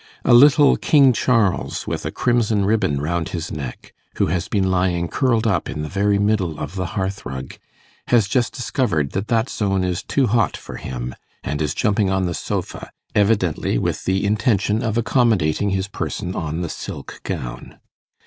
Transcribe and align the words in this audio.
A 0.25 0.33
little 0.33 0.77
'King 0.77 1.13
Charles', 1.13 1.85
with 1.85 2.07
a 2.07 2.11
crimson 2.11 2.65
ribbon 2.65 2.99
round 2.99 3.29
his 3.29 3.51
neck, 3.51 3.93
who 4.15 4.25
has 4.33 4.47
been 4.47 4.71
lying 4.71 5.07
curled 5.07 5.45
up 5.45 5.69
in 5.69 5.83
the 5.83 5.89
very 5.89 6.17
middle 6.17 6.59
of 6.59 6.73
the 6.73 6.87
hearth 6.97 7.23
rug, 7.23 7.55
has 8.07 8.27
just 8.27 8.51
discovered 8.51 9.11
that 9.11 9.27
that 9.27 9.47
zone 9.47 9.83
is 9.83 10.01
too 10.01 10.25
hot 10.25 10.57
for 10.57 10.77
him, 10.77 11.13
and 11.43 11.61
is 11.61 11.75
jumping 11.75 12.09
on 12.09 12.25
the 12.25 12.33
sofa, 12.33 12.89
evidently 13.13 13.77
with 13.77 14.05
the 14.05 14.25
intention 14.25 14.81
of 14.81 14.97
accommodating 14.97 15.69
his 15.69 15.87
person 15.87 16.33
on 16.33 16.61
the 16.61 16.69
silk 16.69 17.19
gown. 17.21 17.77